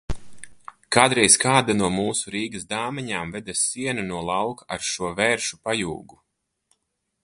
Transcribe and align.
Kādreiz 0.95 1.35
kāda 1.43 1.75
no 1.75 1.89
mūsu 1.97 2.33
Rīgas 2.37 2.67
dāmiņām 2.73 3.37
veda 3.37 3.57
sienu 3.63 4.09
no 4.11 4.25
lauka 4.33 4.69
ar 4.77 4.85
šo 4.93 5.15
vēršu 5.23 5.65
pajūgu. 5.69 6.21